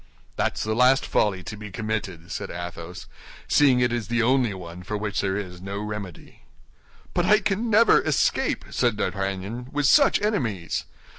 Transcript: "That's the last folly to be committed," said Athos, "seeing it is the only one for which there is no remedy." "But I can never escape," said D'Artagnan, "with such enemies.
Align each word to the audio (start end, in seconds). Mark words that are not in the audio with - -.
"That's 0.35 0.63
the 0.63 0.73
last 0.73 1.05
folly 1.05 1.43
to 1.43 1.55
be 1.55 1.69
committed," 1.69 2.31
said 2.31 2.49
Athos, 2.49 3.05
"seeing 3.47 3.79
it 3.81 3.93
is 3.93 4.07
the 4.07 4.23
only 4.23 4.51
one 4.55 4.81
for 4.81 4.97
which 4.97 5.21
there 5.21 5.37
is 5.37 5.61
no 5.61 5.77
remedy." 5.77 6.41
"But 7.13 7.27
I 7.27 7.37
can 7.37 7.69
never 7.69 8.01
escape," 8.01 8.65
said 8.71 8.97
D'Artagnan, 8.97 9.67
"with 9.71 9.85
such 9.85 10.19
enemies. 10.19 10.85